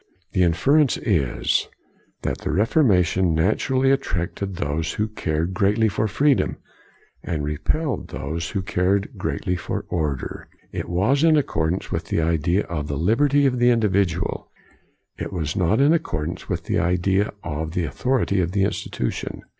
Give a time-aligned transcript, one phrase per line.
[0.31, 1.67] The inference is
[2.23, 6.57] that the Reformation naturally attracted those who cared greatly for free dom,
[7.23, 10.47] and repelled those who cared greatly for order.
[10.71, 14.49] It was in accordance with the idea of the liberty of the individual;
[15.19, 19.43] it was not in accordance with the idea of the authority of the institution.